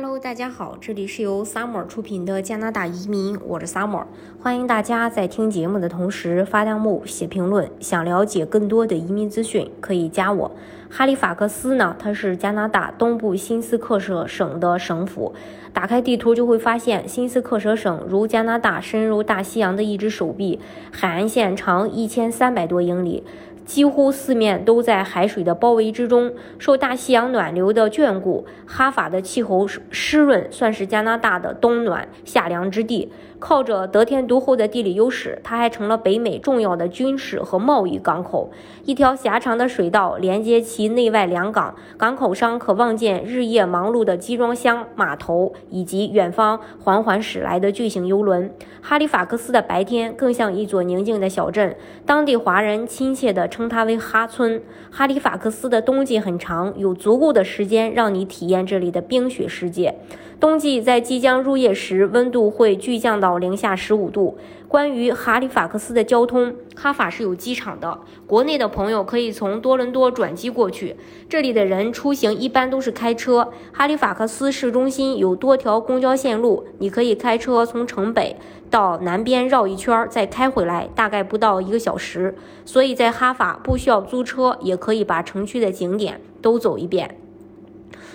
[0.00, 4.04] Hello，大家好，这里是由 Summer 出品的加拿大移民，我是 Summer，
[4.40, 7.68] 欢迎大家在听节目的同时发弹幕、写评论。
[7.80, 10.52] 想了解更多的移民资讯，可以加我。
[10.88, 15.34] 哈利法克斯呢，它是加拿大东部新斯克舍省的省府。
[15.72, 20.60] 打开地图就会发现，新斯克舍省如加拿大深入大西洋的一只手臂，
[20.92, 23.24] 海岸线长一千三百多英里。
[23.68, 33.12] 几乎四面都在海水的包围之中，受大西洋暖流的眷顾，哈法的气候湿润，算是加拿大的冬暖夏凉之地。
[33.40, 38.50] 靠着得天独厚的地理优势，它还成了北美重要的军事和贸易港口。
[38.84, 48.50] 一条狭长的水道连接其内外两港，港口上可望见日夜忙碌的集装箱码头以及远方缓缓驶来的巨型游轮。
[48.80, 54.62] 哈利法克斯的白天更像一座宁静的小镇，当地华人亲切地称它为“哈村”。
[54.88, 59.96] 哈利法克斯的冬季很长，有足够的时间让你体验这里的冰雪世界。
[60.38, 64.38] 冬季在即将入夜时，温度会巨降到零下十五度。
[64.68, 70.94] 关于哈利法克斯的交通，哈法是有机场的，国内的朋友可以从多伦多转机过去。
[71.26, 73.50] 这里的人出行一般都是开车。
[73.72, 78.36] 哈利法克斯市中心有多条公交线路，你可以开车从城北
[78.68, 82.36] 到南边绕一圈，再开回来，大概不到一个小时。
[82.66, 87.18] 所以在哈法不需要租车，也可以把城区的景点都走一遍。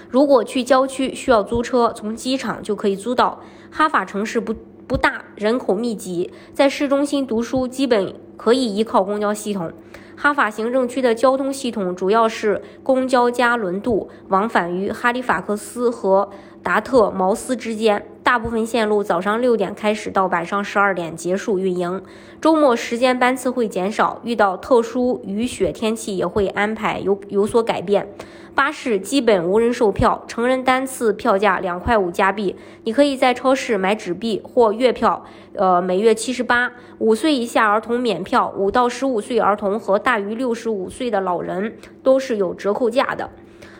[0.08, 3.42] 如果去郊区需要租车，从机场就可以租到。
[3.72, 4.54] 哈法城市不
[4.94, 9.74] 不大，人口密集，在市中心读书基本可以依靠公交系统。
[10.16, 16.30] 哈法行政区的交通系统主要是公交加轮渡，往返于哈利法克斯和
[16.62, 18.06] 达特茅斯之间。
[18.24, 22.02] 大部分线路早上六点开始到晚上十二点结束运营，
[22.40, 28.08] 周末时间班次会减少，遇到特殊雨雪天气也会安排有有所改变。
[28.56, 32.56] 巴士基本无人售票，成人单次票价两块五加币。
[32.86, 36.72] 你可以在超市买纸币或月票，呃，每月七十八。
[37.00, 43.30] 五岁以下儿童免票，五到十五岁儿童和大于六十五岁的老人都是有折扣价的。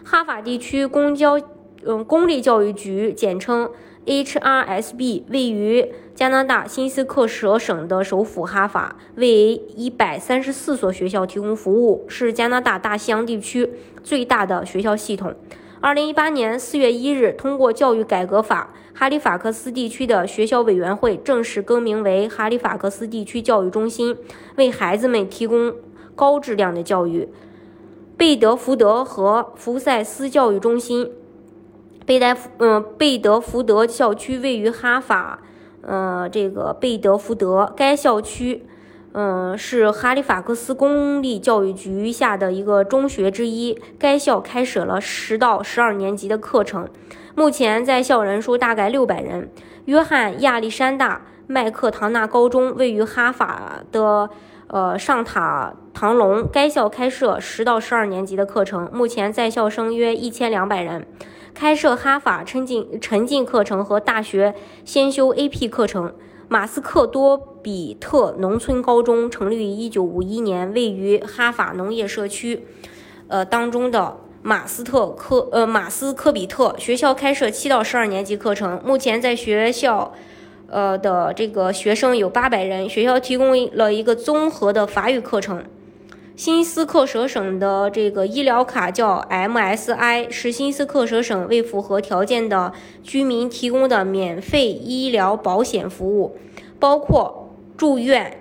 [0.04, 1.40] 哈法地区公交，
[1.86, 3.70] 嗯，公立教育局简称。
[4.06, 13.70] HRSB 位于加拿大新斯克舍省的首府哈法，为一百三十四所学校提供服务，是加拿大大西洋地区
[14.04, 15.34] 最大的学校系统。
[15.80, 24.18] 二零一八年四月一日，通过教育改革法，哈利法克斯地区的学校委员会正式更名为哈利法克斯地区教育中心，
[24.58, 25.74] 为孩子们提供
[26.14, 27.30] 高质量的教育。
[28.18, 31.10] 贝德福德和福赛斯教育中心。
[32.06, 35.40] 贝德福，嗯，贝德福德校区位于哈法，
[35.82, 38.66] 呃，这个贝德福德该校区，
[39.14, 43.80] 嗯，是哈利法克斯公立教育局下的一个中学之一。
[43.98, 46.90] 该校开设了十到十二年级的课程，
[47.36, 49.50] 目前在校人数大概六百人。
[49.86, 54.30] 约翰亚历山大麦克唐纳高中位于哈法的，
[54.68, 56.48] 呃，上塔唐龙。
[56.52, 61.06] 该校开设十到十二年级的课程，目前在校生约一千两百人。
[61.54, 66.14] 开设哈法沉浸沉浸课程和大学先修 AP 课程。
[66.50, 72.68] 马斯克多比特农村高中成立于1951年，位于哈法农业社区，
[73.28, 78.80] 呃当中的马斯特科呃马斯科比特学校开设七到十二年级课程。
[78.84, 80.14] 目前在学校，
[80.68, 82.88] 呃的这个学生有八百人。
[82.88, 85.64] 学校提供了一个综合的法语课程。
[86.36, 92.74] 新斯克舍省的这个医疗卡叫 MSI，是新斯克舍省为符合条件的
[93.04, 96.36] 居民提供的免费医疗保险服务，
[96.80, 98.40] 包括住院，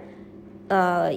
[0.68, 1.12] 呃，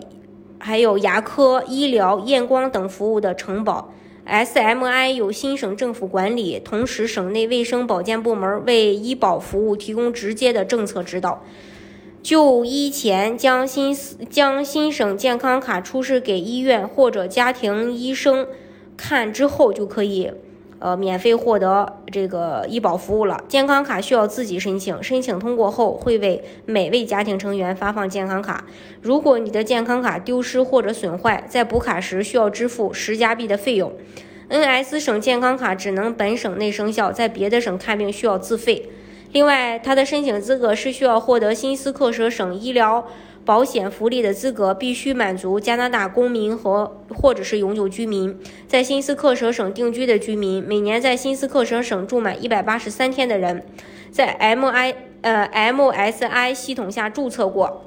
[0.59, 3.91] 还有牙科、医疗、验光等服务的承保。
[4.28, 11.41] SMI 由新省政府管理，同时省内卫生保健部门为医保服务提供直接的政策指导。
[12.25, 13.96] 就医前将新
[14.31, 18.47] 将新省健康卡出示给医院或者家庭医生
[18.97, 20.31] 看之后，就可以
[20.80, 23.44] 呃免费获得这个医保服务了。
[23.47, 28.66] 健康卡需要自己申请，申请通过后会为每位家庭成员发放健康卡。
[29.03, 33.94] 如果你的健康卡丢失或者损坏，在补卡时需要支付十加币的费用。
[34.49, 38.90] NS 省健康卡只能本省内生效，在别的省看病需要自费。
[39.35, 43.05] 另外，他的申请资格是需要获得新斯克舍省医疗
[43.43, 53.66] 保险福利的资格，必须满足加拿大公民和或者是永久居民，在新斯克舍省定居的居民，每年在新斯克舍省住满一百八十三天的人，
[54.09, 57.84] 在 M I 呃 M S I 系统下注册过，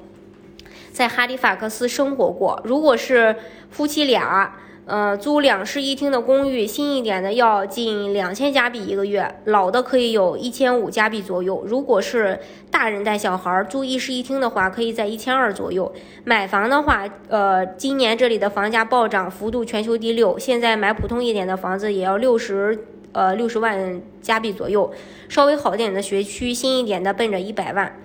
[0.91, 2.61] 在哈利法克斯生活过。
[2.63, 3.35] 如果是
[3.71, 4.53] 夫妻俩。
[4.89, 11.63] 呃，租两室一厅的公寓，新一点的要近两千加币一个月，老的可以有一千五加币左右。
[11.67, 12.39] 如果是
[12.71, 15.93] 大人带小孩儿租一室一厅的话，可以在一千二左右。
[16.23, 24.91] 买房的话，呃，今年这里的房价暴涨幅度全球第六，现在买普通一点的房子也要六十呃六十万加币左右，
[25.27, 27.95] 稍微好点的学区，新一点的奔着一百万。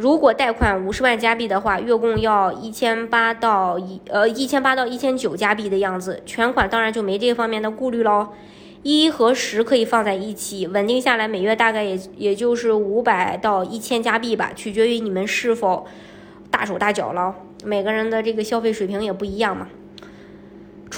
[0.00, 8.28] 如果贷款五十万加币的话，月供要一千八到一呃一千八到一千九加币的样子，全款当然就没这方面的顾虑喽。
[8.82, 15.86] 一和十可以放在一起，稳定下来每月大概也也就是五百到一千加币吧，取决于你们是否
[16.50, 17.34] 大手大脚了。
[17.62, 19.68] 每个人的这个消费水平也不一样嘛。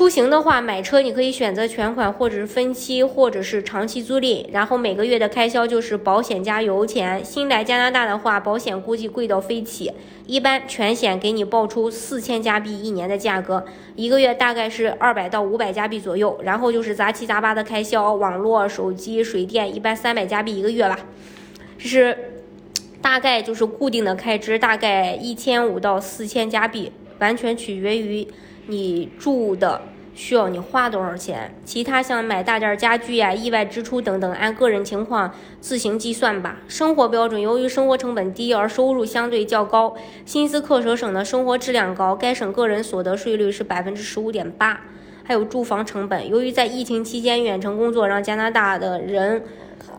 [0.02, 4.44] 出行的话，买车你可以选择全款，或者是分期，或者是长期租赁。
[4.50, 7.25] 然后每个月的开销就是保险加油钱。
[7.25, 9.93] 新来加拿大的话，保险估计贵到飞起，
[10.26, 13.64] 一般全险给你报出四千加币一年的价格，
[13.94, 16.37] 一个月大概是二百到五百加币左右。
[16.43, 20.99] 然后就是杂七杂八的开销，网络、手机、水电，一般三百加币一个月吧。
[21.78, 22.19] 这是
[23.00, 26.90] 大概就是固定的开支，大概一千五到四千加币，
[27.20, 28.26] 完全取决于。
[28.69, 29.82] 你住的
[30.14, 31.55] 需要你花多少钱？
[31.64, 36.59] 其他像买大件家具呀、意外支出等等，按个人情况自行计算吧。
[36.69, 39.94] 生活标准，由于生活成本低而收入相对较高，
[40.26, 44.81] 新斯克舍省的生活质量高，该省个人所得税率是百分之十五点八。
[45.25, 49.43] 还有住房成本，由于在疫情期间远程工作，让加拿大的人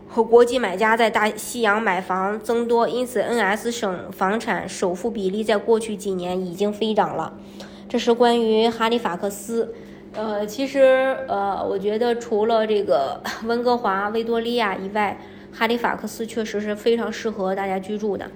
[0.07, 7.33] 和国际买家在大西洋买房增多，因此 NS 省房产首付比例在过去几年已经飞涨了。
[7.87, 9.73] 这是关于哈利法克斯，
[10.15, 15.17] 呃，其实呃，我觉得除了这个 温哥华、维多利亚以外，
[15.51, 18.29] 哈利法克斯确实是非常适合大家居住的。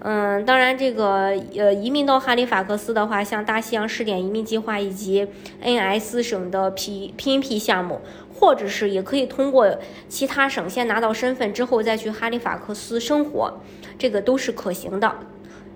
[0.00, 5.26] 嗯，当然这个呃，移民到哈利法克斯的话，像大西洋试点移民计划以及
[5.64, 8.00] NS 省的 P PNP 项目，
[8.38, 9.78] 或者是也可以通过
[10.08, 13.54] 其他省先拿到身份之后再去哈利法克斯生活，
[13.98, 15.10] 这个都是可行的。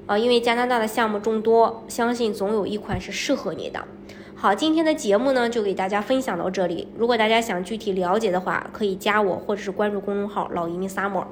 [0.07, 3.81] 啊，因为加拿大的项目众多，相信总有一款是适合你的。
[4.41, 6.89] 好，今天的节目呢就给大家分享到这里。
[6.97, 11.27] 如果大家想具体了解的话，可以加我或者是关注公众号“老移民 summer”。